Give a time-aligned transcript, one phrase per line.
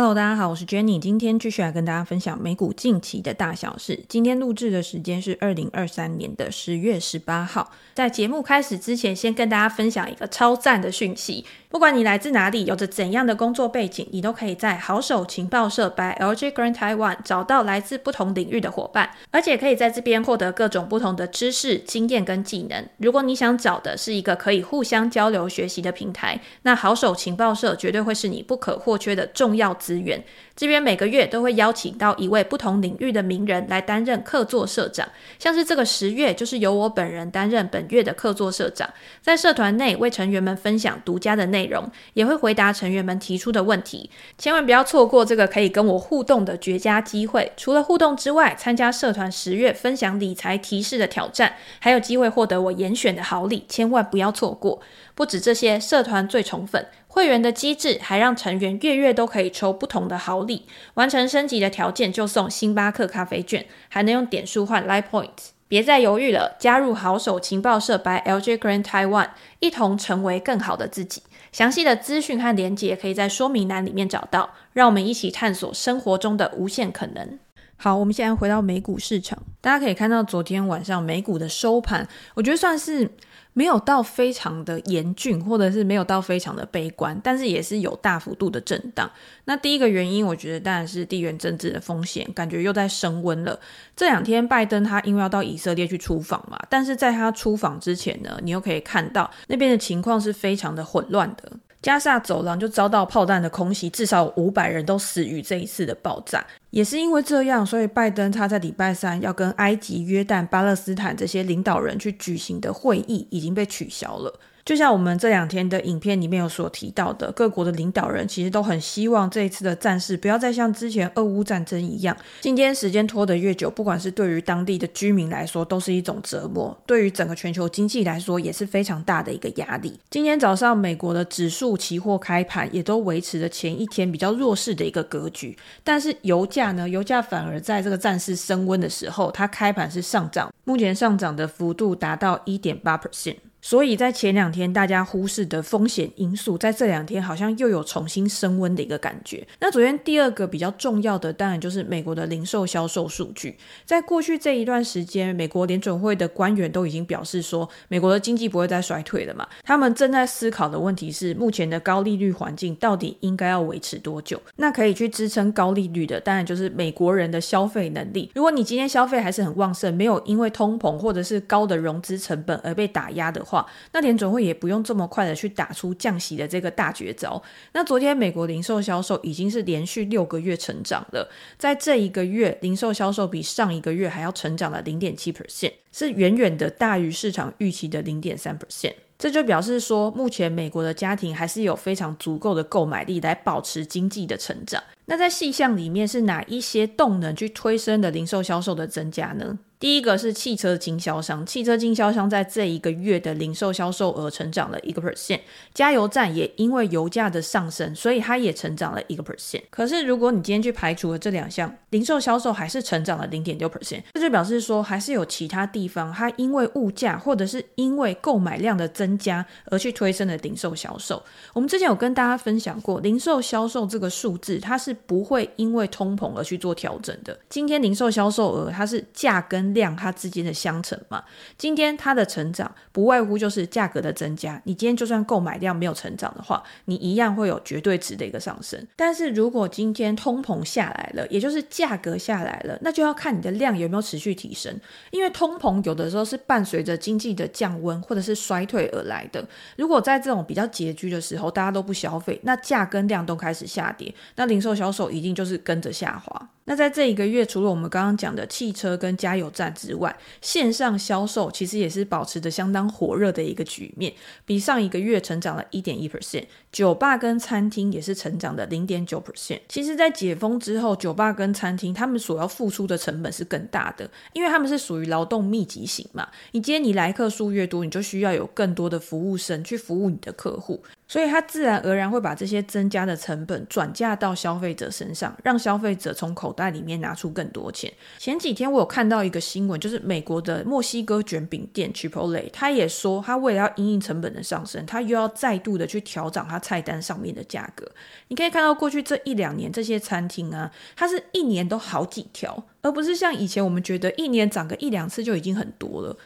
[0.00, 3.98] Hello，大家好，我是 Jenny，今天继续来跟大家分享美股近期的大小事。
[4.08, 7.72] 今天录制的时间是二零二三年的十月十八号。
[7.94, 11.44] 在节目开始之前，先跟大家分享一个超赞的讯息。
[11.70, 22.88] 不管你来自哪里，有着怎样的工作背景，你都可以在好手情报社 by LG Grant Taiwan 找到来自不同领域的伙伴，而且可以在这边获得各种不同的知识、经验跟技能。
[22.96, 30.24] 如果你想找的是一个可以互相交流学习的平台，那好手情报社绝对会是你不可或缺的重要资源。
[30.56, 35.06] 这边每个月都会邀请到一位不同领域的名人来担任客座社长，
[35.38, 38.88] 像是这个十月就是由我本人担任本月的客座社长，
[39.20, 44.08] 在社团内为成员们分享独家的内内容，也会回答成员们提出的问题。
[44.36, 47.50] 千万不要错过这个可以跟我互动的绝佳机会。
[47.56, 54.80] 除了互动之外，参加社团十月分享理财提示的挑战，还有机会获得我严选的好礼，千万不要错过。
[55.16, 56.86] 不止这些，社团最宠粉。
[57.08, 65.57] 会员的机制还让成员月月都可以抽不同的好礼，完成升级的条件就送星巴克咖啡券，还能用点数换 Live Points。
[65.68, 69.28] 别再犹豫了，加入好手情报社 by LJ Grant Taiwan，
[69.60, 71.22] 一同成为更好的自己。
[71.52, 74.50] 详细的资讯和连结可以在说明栏里面找到。
[74.72, 77.38] 让我们一起探索生活中的无限可能。
[77.76, 83.10] 好，我们现在回到美股市场，大家可以看到昨天晚上美股的收盘，我觉得算是。
[83.58, 89.10] 没有到非常的严峻，或者是没有到非常的悲观，但是也是有大幅度的震荡。
[89.46, 93.58] 那第一个原因，我觉得当然是地缘政治的风险，感觉又在升温了。
[93.96, 101.50] 这两天拜登他因为要到以色列去出访嘛，但是在他出访之前呢，你又可以看到那边的情况是非常的混乱的。
[101.80, 106.44] 加萨走廊就遭到炮弹的空袭，至少五百人都死于这一次的爆炸。
[106.70, 114.40] 也是因为这样，所以拜登他在礼拜三要跟埃及、约旦、巴勒斯坦这些领导人去举行的会议已经被取消了。
[114.68, 129.98] 就像我们这两天的影片里面有所提到的，各国的领导人其实都很希望这一次的战事不要再像之前俄乌战争一样，今天时间拖得越久，不管是对于当地的居民来说都是一种折磨，对于整个全球经济来说也是非常大的一个压力。
[130.10, 143.36] 今天早上美国的指数期货开盘也都维持了前一天比较弱势的一个格局，但是油价呢，油价反而在这个战事升温的时候，它开盘是上涨，目前上涨的幅度达到一点八 percent。
[143.60, 149.46] 所以在前两天大家忽视的风险因素，在这两天好像又有重新升温的一个感觉。
[149.60, 153.56] 那昨天第二个比较重要的，当然就是美国的零售销售数据。
[153.84, 159.46] 在过去这一段时间，美国联准会的官员都已经表示说，美国的经济不会再衰退了嘛。
[159.64, 164.40] 他们正在思考的问题是，目前的高利率环境到底应该要维持多久？
[164.56, 168.30] 那可以去支撑高利率的，当然就是美国人的消费能力。
[168.34, 177.42] 如果你今天消费还是很旺盛，没有因为通膨或者是高的融资成本而被打压的话，那联准会也不用这么快的去打出降息的这个大绝招。
[177.72, 188.94] 那昨天美国零售销售已经是连续六个月成长了，在这一个月零售销售比上一个月还要成长了零点七 percent，是远远的大于市场预期的零点三 percent。
[189.18, 194.80] 这就表示说，目前美国的家庭还是有非常足够的购买力来保持经济的成长。
[195.06, 199.58] 那在细项里面是哪一些动能去推升的零售销售的增加呢？
[199.80, 205.38] 第一个是汽车经销商，汽车经销商在这一个月的零售销售额成长了一个 percent，
[205.72, 209.62] 加油站也因为油价的上升，所以它也成长了一个 percent。
[209.70, 221.22] 可是如果你今天去排除了这两项，零售销售还是成长了零点六 percent，这就表示说还是有其他地方它因为物价或者是因为购买量的增加而去推升的零售销售。
[221.52, 227.38] 我们之前有跟大家分享过，零售销售这个数字它是不会因为通膨而去做调整的。
[227.48, 231.24] 今天零售销售额它是价跟量它之间的相乘嘛，
[231.56, 234.60] 今天它的成长不外乎就是价格的增加。
[234.64, 238.86] 你今天就算购买量没有成长的话，你一样会有绝对值的一个上升。
[238.96, 244.78] 但是如果今天通膨下来了，也就是价格下来了，那就要看你的量有没有持续提升。
[245.10, 249.46] 因为通膨有的时候是伴随着经济的降温或者是衰退而来的。
[249.76, 256.48] 如果在这种比较拮据的时候，大家都不消费，那价跟量都开始下跌，那零售销售一定就是跟着下滑。
[256.64, 264.12] 那在这一个月，除了我们刚刚讲的汽车跟加油之外，线上销售其实也是保持着相当火热的一个局面，
[264.44, 266.44] 比上一个月成长了一点一 percent。
[266.70, 269.60] 酒吧跟餐厅也是成长的零点九 percent。
[269.68, 276.28] 其实，在解封之后，酒吧跟餐厅他们所要付出的成本是更大的，因为他们是属于劳动密集型嘛。
[276.52, 280.82] 你今天你来客数越多，你就需要有更多的服务生去服务你的客户。
[281.10, 287.90] 所以它自然而然会把这些增加的成本转嫁到消费者身上，让消费者从口袋里面拿出更多钱。
[288.18, 297.86] 前几天我有看到一个新闻，就是美国的墨西哥卷饼店 Chipotle，他也说他为了要因应成本的上升，他又要再度的去调涨他菜单上面的价格。
[298.28, 306.16] 你可以看到过去这一两年这些餐厅啊，它是一年都好几条，而不是像以前我们觉得一年涨个一两次就已经很多了。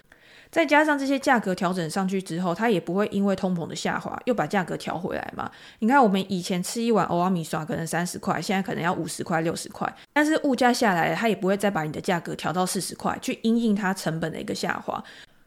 [0.51, 5.51] 再加上这些价格调整上去之后，它也不会因为通膨的下滑又把价格调回来嘛。
[5.79, 15.03] 你看，我们以前吃一碗欧阿米刷可能三十块，现在可能要五十块、六十块，但是物价下来了，它也不会再把你的价格调到四十块，去因应它成本的一个下滑。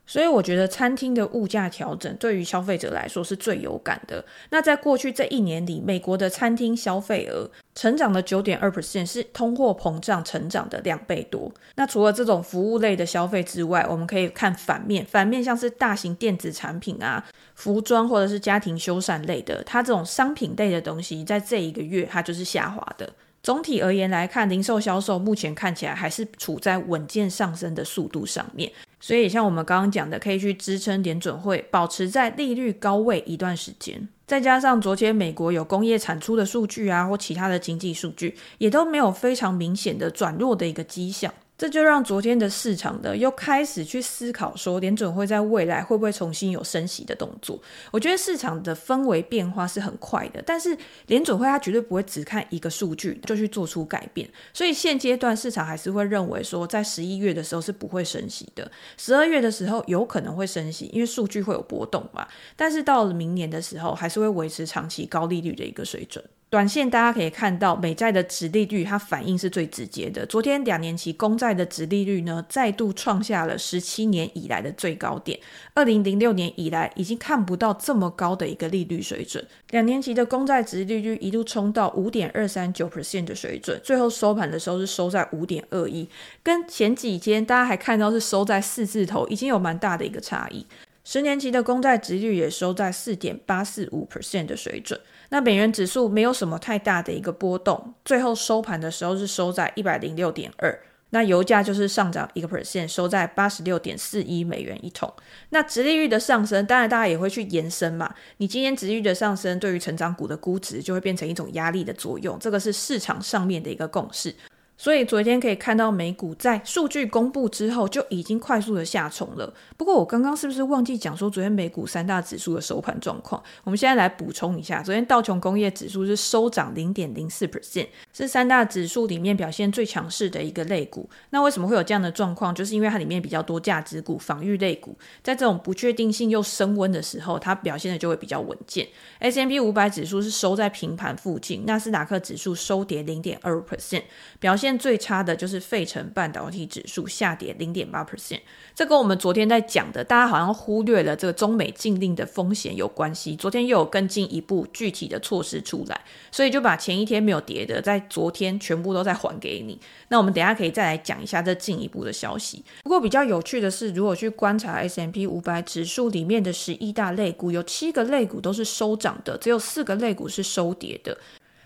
[0.08, 4.24] 所以我觉得餐厅的物价调整对于消费者来说是最有感的。
[4.50, 11.52] 那在过去这一年里，美国的餐厅消费额成长了九点二 percent，是通货膨胀成长的两倍多。
[11.76, 17.26] 那除了这种服务类的消费之外，我们可以看反面，反面像是大型电子产品啊、
[17.56, 23.12] 服装或者是家庭修缮类的，它这种商品类的东西，在这一个月它就是下滑的。
[23.46, 28.72] 总体而言来看，零售销售目前看起来还是处在稳健上升的速度上面。
[29.00, 34.10] 所以，像我们刚刚讲的，可以去支撑点准会保持在利率高位一段时间。
[34.26, 41.32] 再加上昨天美国有工业产出的数据啊，或其他的经济数据，也都没有非常明显的转弱的一个迹象。
[41.58, 47.58] 这就让昨天的市场呢又开始去思考说，联准会在未来会不会重新有升息的动作？
[47.92, 54.30] 我觉得市场的氛围变化是很快的，但是联准会它绝对不会只看一个数据就去做出改变。
[54.54, 62.28] 所以现阶段市场还是会认为说，在十一月的时候是不会升息的，十二月的时候有可能会升息，因为数据会有波动嘛。
[62.58, 66.22] 但是到了明年的时候，还是会维持长期高利率的一个水准。
[66.48, 70.26] 短线大家可以看到，美债的殖利率它反应是最直接的。
[70.26, 75.38] 昨天两年期公债的殖利率呢，再度创下了十七年以来的最高点。
[75.74, 79.46] 二零零六年以来，已经看不到这么高的一个利率水准。
[79.72, 86.08] 两年期的公债殖利率一度冲到五点二三九 percent 的水准，最后收盘的时候是收在五点二一，
[86.42, 90.66] 跟前几天大家还看到是收在四字头，已经有蛮大的一个差异。
[91.04, 95.00] 十年期的公债殖率也收在四点八四五 percent 的水准。
[95.30, 100.80] 那美元指数没有什么太大的一个波动，最后收盘的时候是收在一百零六点二。
[101.12, 105.12] 那油价就是上涨一个 percent，收在八十六点四一美元一桶。
[105.50, 108.14] 那殖利率的上升，当然大家也会去延伸嘛。
[108.38, 114.36] 你今天殖利率的上升，对于成长股的估值就会变成一种压力的作用，这个是市场上面的一个共识。
[114.78, 119.54] 所以昨天可以看到美股在数据公布之后就已经快速的下冲了。
[119.78, 123.42] 不过我刚刚是不是忘记讲说昨天美股三大指数的收盘状况？
[123.64, 131.10] 我们现在来补充一下，昨天道琼工业指数是收涨零点零四 percent，是三大指数里面表现最强势的一个类股。
[131.30, 132.54] 那为什么会有这样的状况？
[132.54, 138.86] 就是因为它里面比较多价值股、防御类股，在这种不确定性又升温的时候，它表现的就会比较稳健。
[139.20, 144.04] S M P 五百指数是收在平盘附近，纳斯达克指数收跌零点二 percent，
[144.38, 144.65] 表现。
[144.66, 148.40] 现最差的就是费城半导体指数下跌零点八 percent，
[148.74, 153.36] 这跟我们昨天在讲的，大家好像忽略了这个中美禁令的风险有关系。
[153.36, 156.02] 昨天又有更进一步具体的措施出来，
[156.32, 159.80] 所以就把前一天没有跌的，在昨天全部都在还给你。
[160.08, 162.66] 那我们等下可以再来讲一下这进一步的消息。
[162.82, 171.18] 不过比较有趣的是，如果去观察 S M P 五百指数里面的十一大类股，有七个类股都是收涨的，只有四个类股是收跌的。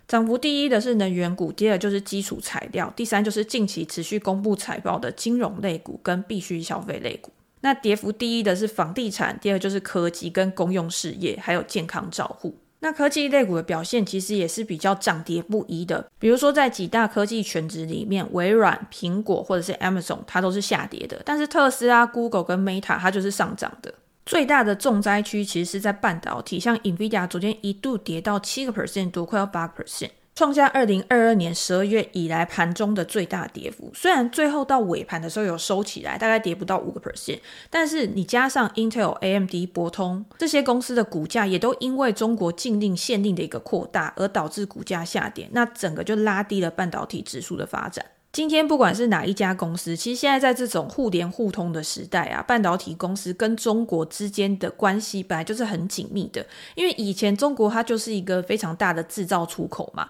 [0.09, 7.31] 涨幅第一的是能源股，第二就是基础材料，第三就是近期持续公布财报的金融类股跟必需消费类股。
[7.61, 12.57] 那跌幅第一的是房地产，第二就是科技跟公用事业，还有健康照护。
[12.79, 23.93] 那科技类股的表现其实也是比较涨跌不一的，比如说在几大科技全值里面，微软、苹果或者是 Amazon 它都是下跌的，但是特斯拉、Google 跟 Meta 它就是上涨的。
[24.29, 33.91] 最大的重灾区其实是在半导体，像 Nvidia 昨天一度跌到七个 percent 多，快要八个 percent，创下二零二二年十二月以来盘中的最大跌幅。
[33.95, 37.39] 虽然最后到尾盘的时候有收起来，大概跌不到五个 percent，
[37.71, 48.05] 但是你加上 Intel、AMD、博通这些公司的股价也都因为中国禁令限定的一个扩大而导致股价下跌，那整个就拉低了半导体指数的发展。
[48.31, 56.45] 今天不管是哪一家公司，其实现在在这种互联互通的时代啊，半导体公司跟中国之间的关系本来就是很紧密的。
[56.75, 60.07] 因为以前中国它就是一个非常大的制造出口嘛，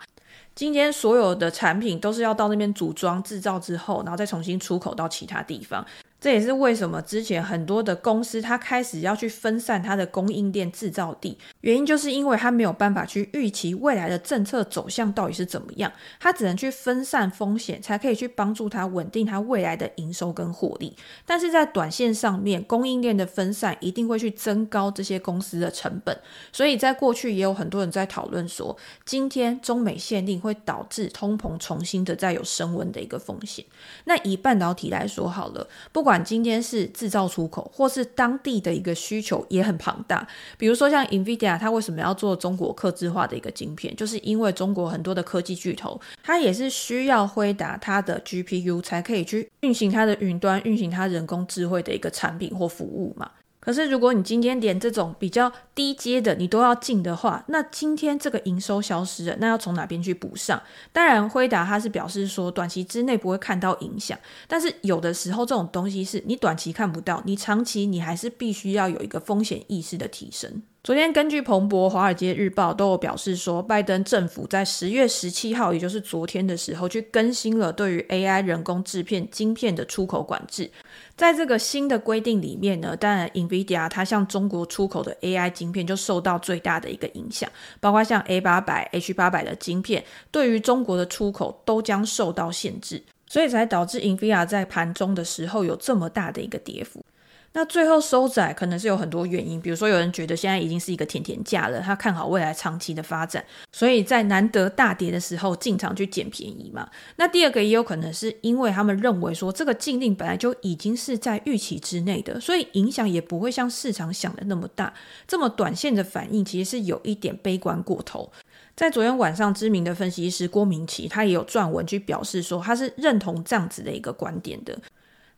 [0.53, 5.85] 今天所有的产品都是要到那边组装制造之后，然后再重新出口到其他地方。
[6.21, 20.95] 这也是为什么之前很多的公司它开始要去分散它的供应链制造地，原因就是因为它没有办法去预期未来的政策走向到底是怎么样，它只能去分散风险，才可以去帮助它稳定它未来的营收跟获利。
[21.25, 26.19] 但是在短线上面，供应链的分散一定会去增高这些公司的成本，
[26.51, 33.63] 所以在过去也有很多人在讨论说，今天中美限定会导致通膨重新的再有升温的一个风险。
[34.03, 40.27] 那以半导体来说好了，不管管今天是制造出口，或是当地的一个需求也很庞大。
[40.57, 43.95] 比如说像 NVIDIA，它为什么要做中国客制化的一个晶片？
[43.95, 53.29] 就是因为中国很多的科技巨头，它也是需要回答它的 GPU 才可以去运行它的云端、运行它人工智慧的一个产品或服务嘛。
[53.69, 60.59] 可是，如果你今天连这种比较低阶的你都要进的话，那今天这个营收消失了，那要从哪边去补上？
[60.91, 70.63] 当然，辉达他是表示说短期之内不会看到影响，但是有的时候这种东西是你短期看不到，你长期你还是必须要有一个风险意识的提升。
[70.81, 80.71] 昨天根据彭博、华尔街日报都有表示说，拜登政府在十月十七号，也就是昨天的时候，去更新了对于 AI 人工制片晶片的出口管制。
[81.17, 97.03] 在这个新的规定里面呢，当然 NVIDIA 它向中国出口的 AI 晶片就受到最大的一个影响，包括像 A 八百、H 八百的晶片，对于中国的出口都将受到限制，所以才导致 NVIDIA 在盘中的时候有这么大的一个跌幅。
[97.53, 106.87] 那最后收窄可能是有很多原因，比如说有人觉得现在已经是一个甜甜价了，他看好未来长期的发展，所以在难得大跌的时候进场去捡便宜嘛。
[107.15, 114.93] 那第二个也有可能是因为他们认为说这个禁令本来就已经是在预期之内的，所以影响也不会像市场想的那么大。
[115.27, 118.31] 这么短线的反应其实是有一点悲观过头。
[118.75, 124.77] 在昨天晚上，知名的分析师郭明奇他也有撰文去表示说，他是认同这样子的一个观点的。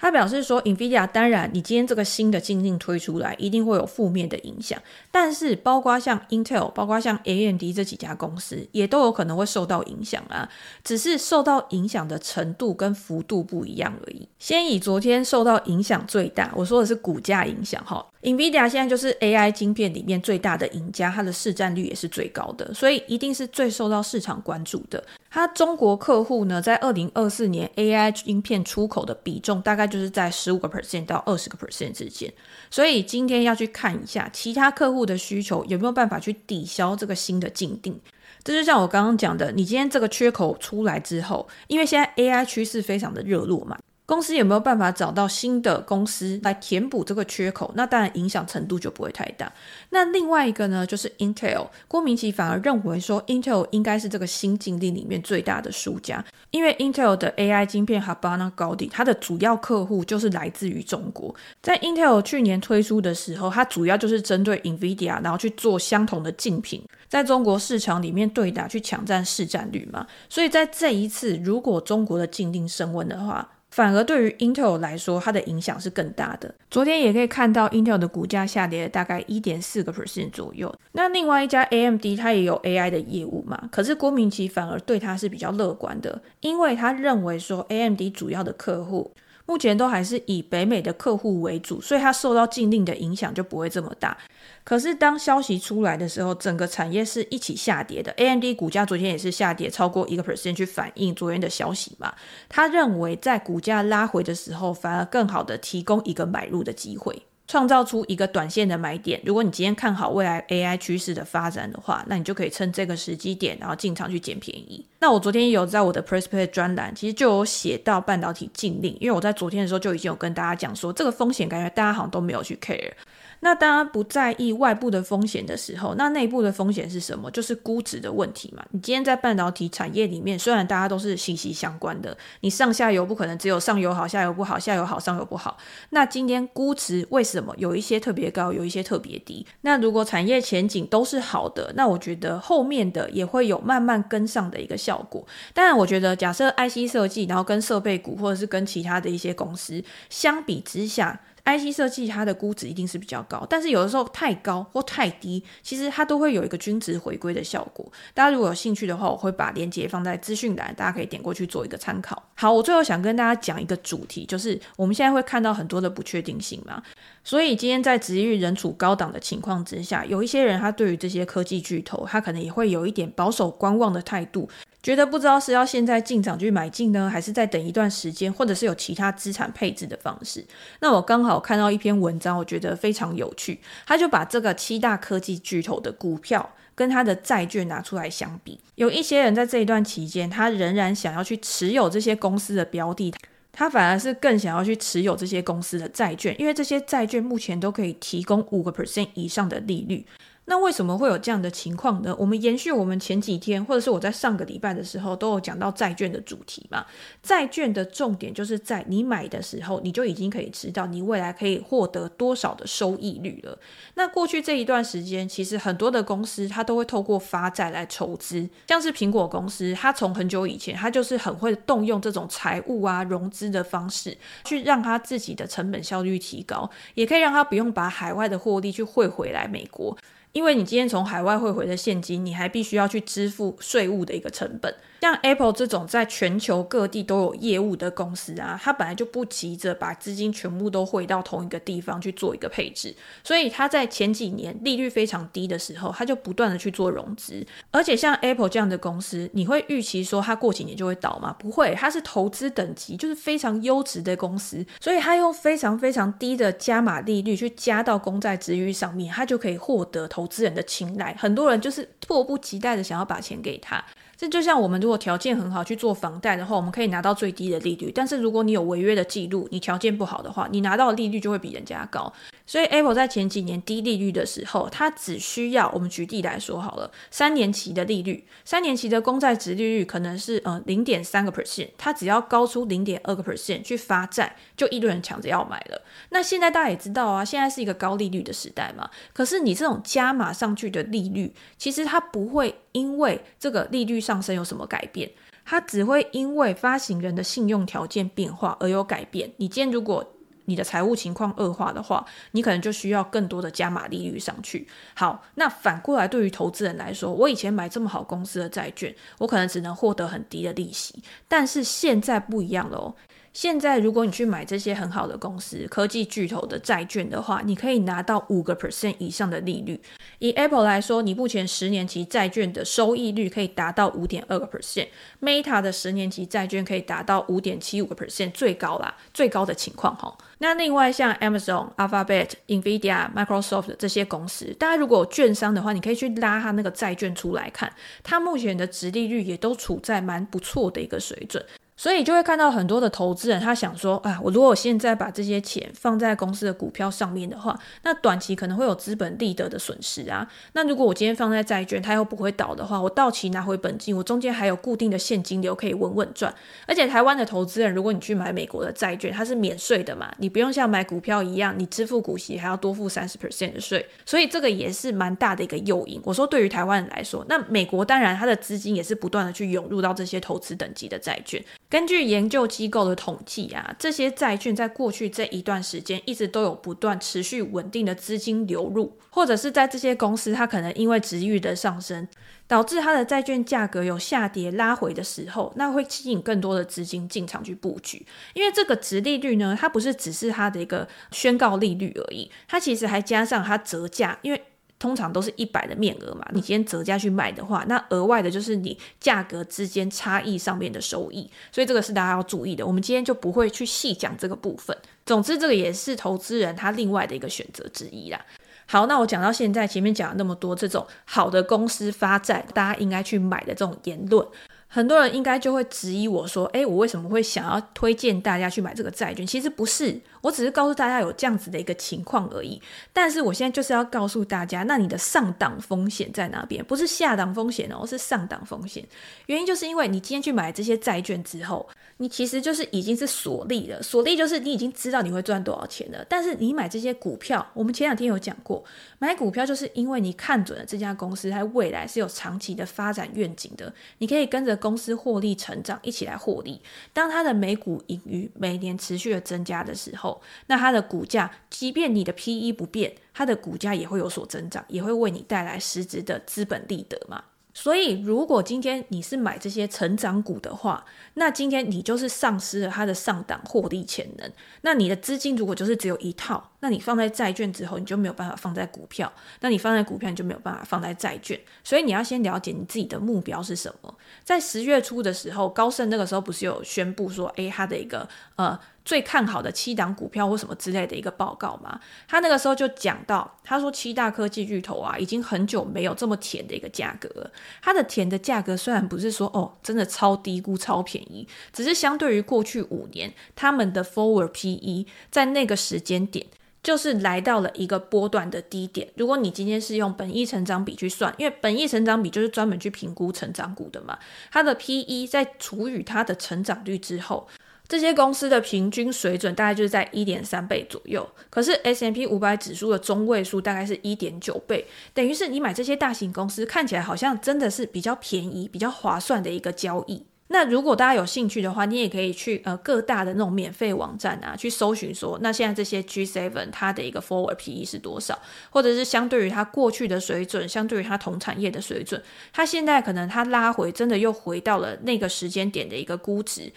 [0.01, 4.81] 他表示说，NVIDIA 当然，你今天这个新的禁令推出来，一定会有负面的影响。
[5.11, 10.49] 但是，包括像 Intel，包括像 AMD 这几家公司，也都有可能会受到影响啊。
[10.83, 14.27] 只是受到影响的程度跟幅度不一样而已。
[14.39, 18.03] 先以昨天受到影响最大，我说的是股价影响哈。
[18.21, 25.03] NVIDIA 现在就是 AI 晶片里面最大的赢家，它的市占率也是最高的，所以一定是最受到市场关注的。
[25.29, 32.31] 它中国客户呢，在二零二四年 AI 晶片出口的比重大概就是在十五个 percent 到二十个 percent 之间，
[32.69, 37.99] 所以今天要去看一下其他客户的需求有没有办法去抵消这个新的禁定。
[38.43, 43.77] 这就像我刚刚讲的，你今天这个缺口出来之后，因为现在 AI 趋势非常的热络嘛。
[44.11, 47.71] 公司有没有办法找到新的公司来填补这个缺口？
[47.75, 49.49] 那当然影响程度就不会太大。
[49.91, 51.65] 那另外一个呢，就是 Intel。
[51.87, 61.33] 郭明錤反而认为说，Intel 应该是这个新禁令里面最大的输家，因为 Intel 的 AI 晶片 Habana Gaudi，它的主要客户就是来自于中国。
[61.61, 70.05] 在 Intel 去年推出的时候，它主要就是针对 NVIDIA，然后去做相同的竞品，在中国市场里面对打，去抢占市占率嘛。
[70.27, 76.53] 所以在这一次，如果中国的禁令升温的话，反而对于 Intel 来说，它的影响是更大的。
[76.69, 80.73] 昨天也可以看到 Intel 的股价下跌了大概一点四个 percent 左右。
[80.91, 89.11] 那另外一家 AMD 它也有 AI 的业务嘛，可是郭明奇反而对它是比较乐观的，因为他认为说 AMD 主要的客户。
[89.45, 94.17] 目前都还是以北美的客户为主，所以它受到禁令的影响就不会这么大。
[94.63, 98.11] 可是当消息出来的时候，整个产业是一起下跌的。
[98.13, 102.13] AMD 股价昨天也是下跌超过一个 percent 去反映昨天的消息嘛。
[102.47, 107.23] 他认为在股价拉回的时候，反而更好的提供一个买入的机会。
[107.51, 109.19] 创造出一个短线的买点。
[109.25, 114.85] 如果你今天看好未来 AI 趋势的发展的话，那你就可以趁这个时机点，然后进场去捡便宜。
[114.99, 122.93] 那我昨天有在我的 Press Play 专栏，其实就有写到半导体禁令，因为我在昨天的时候就已经有跟大家讲说，这个风险感觉大家好像都没有去 care。
[123.41, 127.29] 那当然不在意外部的风险的时候，那内部的风险是什么？
[127.31, 128.63] 就是估值的问题嘛。
[128.71, 135.57] 你今天在半导体产业里面，虽然大家都是息息相关的，你上下游不可能只有上游好，下游不好，下游好，上游不好。
[135.89, 139.45] 那今天估值为什么有一些特别高，有一些特别低？
[139.61, 145.25] 那如果产业前景都是好的，那我觉得后面的也会有慢慢跟上的一个效果。
[145.53, 151.19] 当然，我觉得假设 IC 设计，然后跟设备股或者是跟其他的一些公司相比之下。
[151.45, 157.91] IC 设计它的估值一定是比较高，但是有的时候太高或太低，其实它都会有一个均值回归的效果。
[158.13, 162.21] 大家如果有兴趣的话，我会把链接放在资讯栏，大家可以点过去做一个参考。
[162.35, 166.81] 好，我最后想跟大家讲一个主题，就是我们现在会看到很多的不确定性嘛，
[167.23, 174.47] 所以今天在殖利率仍处高档的情况之下，有一些人他对于这些科技巨头，他可能也会有一点保守观望的态度。
[174.83, 180.43] 觉得不知道是要现在进场去买进呢，还是再等一段时间，或者是有其他资产配置的方式。
[180.79, 188.59] 那我刚好看到一篇文章，我觉得非常有趣，他就把这个七大科技巨头的股票跟他的债券拿出来相比。
[188.75, 193.13] 有一些人在这一段期间，他仍然想要去持有这些公司的标的，
[193.51, 200.03] 他反而是更想要去持有这些公司的债券，因为这些债券目前都可以提供五个 percent 以上的利率。
[200.45, 202.13] 那为什么会有这样的情况呢？
[202.19, 206.85] 我们延续我们前几天，或者是我在上个礼拜的时候，都有讲到债券的主题嘛。
[207.23, 213.57] 债券的重点就是在你买的时候，你就已经可以知道你未来可以获得多少的收益率了。
[213.93, 229.95] 那过去这一段时间，其实很多的公司它都会透过发债来筹资，像是苹果公司，它从很久以前，它就是很会动用这种财务啊融资的方式，去让它自己的成本效率提高，也可以让它不用把海外的获利去汇回来美国。
[230.33, 234.73] 因为你今天从海外汇回的现金，你还必须要去支付税务的一个成本。
[235.01, 247.43] 像 Apple 这种在全球各地都有业务的公司啊，它本来就不急着把资金全部都汇到同一个地方去做一个配置，所以它在前几年利率非常低的时候，它就不断的去做融资。
[247.71, 251.35] 而且像 Apple 这样的公司，你会预期说它过几年就会倒吗？
[251.39, 261.15] 不会，它是投资等级就是非常优质的公司，所以它用非常非常低的加码利率去加到公债殖利率上面，它就可以获得投资人的青睐。
[261.17, 263.83] 很多人就是迫不及待的想要把钱给他。
[264.21, 267.91] 这就像我们如果条件很好去做房贷的话，我们可以拿到最低的利率。
[267.91, 272.13] 但是如果你有违约的记录，你条件不好的话，你拿到的利率就会比人家高。
[272.45, 285.81] 所以 Apple 在前几年低利率的时候，它只需要我们举例来说好了，三年期的利率，三年期的公债殖利率可能是呃零点三个 percent，它只要高出零点二个 percent 去发债，就一堆人抢着要买了。
[286.09, 288.87] 那现在大家也知道啊，现在是一个高利率的时代嘛。
[289.13, 295.09] 可是你这种加码上去的利率，其实它不会因为这个利率上上升有什么改变，
[295.45, 299.31] 它只会因为发行人的信用条件变化而有改变。
[299.37, 300.05] 你今天如果
[300.43, 304.67] 你的财务情况恶化的话，你可能就需要更多的加码利率上去。
[304.95, 312.93] 好，那反过来对于投资人来说，我以前买这么好公司的债券，我可能只能获得很低的利息，但是现在不一样了哦。
[313.33, 319.79] 现在，如果你去买这些很好的公司、科技巨头的债券的话，你可以拿到五个 percent 以上的利率。
[320.21, 330.15] 以 Apple 来说，你目前十年期债券的收益率可以达到五点二个 percent，Meta 的十年期债券可以达到五点七五个 percent，最高啦，最高的情况哈。
[330.37, 341.43] 那另外像 Amazon、Alphabet、Nvidia、Microsoft 这些公司，大家如果有券商的话，你可以去拉它那个债券出来看，它目前的殖利率也都处在蛮不错的一个水准。
[341.81, 350.27] 所以就会看到很多的投资人，他想说，啊，我如果我现在把这些钱放在公司的股票上面的话，那短期可能会有资本利得的损失啊。
[350.53, 356.31] 那如果我今天放在债券，它又不会倒的话，我到期拿回本金，我中间还有固定的现金流可以稳稳赚。
[356.67, 365.99] 而且台湾的投资人，如果你去买美国的债券，它是免税的嘛，你不用像买股票一样，你支付股息还要多付三十 percent 的税，所以这个也是蛮大的一个诱因。
[366.03, 371.43] 我说对于台湾人来说，那美国当然它的资金也是不断的去涌入到这些投资等级的债券。
[371.71, 382.05] 根据研究机构的统计啊，这些债券在过去这一段时间一直都有不断持续稳定的资金流入，或者是在这些公司它可能因为值域的上升，
[382.45, 388.05] 导致它的债券价格有下跌拉回的时候，那会吸引更多的资金进场去布局。
[388.33, 394.43] 因为这个值利率呢，它不是只是它的一个宣告利率而已，它其实还加上它折价，因为。
[394.81, 402.65] 通常都是一百的面额嘛，你今天折价去买的话，那额外的就是你价格之间差异上面的收益，所以这个是大家要注意的。
[402.65, 404.75] 我们今天就不会去细讲这个部分。
[405.05, 408.19] 总之，这个也是投资人他另外的一个选择之一啦。
[408.65, 414.25] 好，那我讲到现在，前面讲了那么多这种好的公司发债，大家应该去买的这种言论。
[414.67, 419.27] 很多人应该就会质疑我说：“诶，我为什么会想要推荐大家去买这个债券？
[419.27, 422.61] 其实不是，我只是告诉大家有这样子的一个情况而已。
[422.93, 426.63] 但是我现在就是要告诉大家，那你的上档风险在哪边？
[426.63, 428.85] 不是下档风险哦，是上档风险。
[429.25, 433.83] 原因就是因为你今天去买这些债券之后，你其实就是已经是锁利了。
[433.83, 436.05] 锁利就是你已经知道你会赚多少钱了。
[436.07, 438.63] 但是你买这些股票，我们前两天有讲过，
[438.99, 444.51] 买股票就是因为你看准了这家公司它未来是有长期的发展愿景的，你可以跟着。
[444.61, 446.61] 公司获利成长，一起来获利。
[446.93, 450.10] 当它的每股盈余每年持续的增加的时候，
[450.47, 457.23] 那它的股价，即便你的 PE 不变，它的股价也会有所增长，也会为你带来实质的资本利得嘛。
[457.53, 464.31] 所以，如果今天你是买这些成长股的话，那今天你就是丧失了它的上档获利潜能。
[464.61, 469.11] 那你的资金如果就是只有一套，那你放在债券之后，你就没有办法放在股票。
[469.41, 471.37] 那你放在股票，你就没有办法放在债券。
[471.61, 473.93] 所以你要先了解你自己的目标是什么。
[474.23, 478.57] 在十月初的时候，高盛那个时候不是有宣布说，诶，他的一个呃。
[478.91, 487.31] 最看好的七档股票或什么之类的一个报告嘛，他那个时候就讲到，他说七大科技巨头啊，已经很久没有这么甜的一个价格了。
[487.61, 496.27] 它的甜的价格虽然不是说哦，真的超低估、超便宜，只是相对于过去五年，他们的 forward PE 在那个时间点
[496.61, 498.89] 就是来到了一个波段的低点。
[498.97, 503.97] 如果你今天是用本益成长比去算，因为本益成长比就是专门去评估成长股的嘛，
[504.29, 507.29] 它的 PE 在除以它的成长率之后。
[507.71, 520.05] 这些公司的平均水准大概就是在一点三倍左右，可是 S M P 五百指数的中位数大概是一点九倍，等于是你买这些大型公司看起来好像真的是比较便宜、比较划算的一个交易。
[520.27, 532.03] 那如果大家有兴趣的话，你也可以去呃各大的那种免费网站啊去搜寻说，那现在这些 G7 它的一个 Forward PE 是多少，或者是相对于它过去的水准，相对于它同产业的水准，
[532.33, 536.51] 它现在可能它拉回真的又回到了那个时间点的一个估值。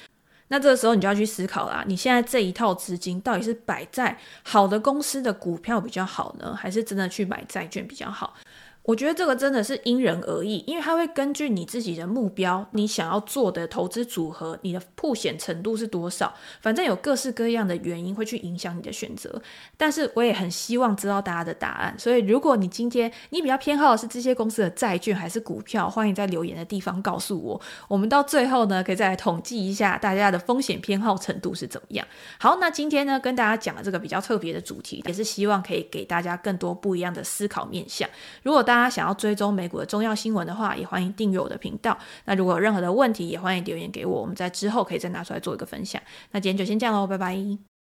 [0.54, 8.34] 那这个时候你就要去思考啦，你现在这一套资金到底是摆在好的公司的股票比较好呢，还是真的去买债券比较好？
[8.84, 19.40] 我觉得这个真的是因人而异，因为它会根据你自己的目标，你想要做的投资组合，你的破险程度是多少，反正有各式各样的原因会去影响你的选择。
[19.78, 27.58] 但是我也很希望知道大家的答案，所以如果你今天你比较偏好的是这些公司的债券还是股票，欢迎在留言的地方告诉我。
[27.88, 32.06] 我们到最后呢，可以再来统计一下大家的风险偏好程度是怎么样。
[32.38, 38.06] 好，那今天呢，跟大家讲了这个比较特别的主题，也是希望可以给大家更多不一样的思考面向。
[38.42, 41.96] 如果大大家想要追踪美股的重要新闻的话，也欢迎订阅我的频道。
[42.24, 46.02] 那如果有任何的问题，也欢迎留言给我，我们在之后可以再拿出来做一个分享。
[46.32, 47.73] 那今天就先这样喽，拜拜。